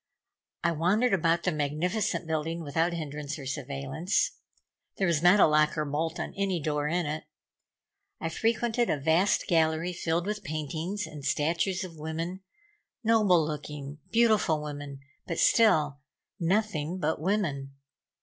[0.63, 4.31] I wandered about the magnificent building without hindrance or surveillance.
[4.97, 7.25] There was not a lock or bolt on any door in it.
[8.19, 12.39] I frequented a vast gallery filled with paintings and statues of women,
[13.03, 15.99] noble looking, beautiful women, but still
[16.39, 17.75] nothing but women.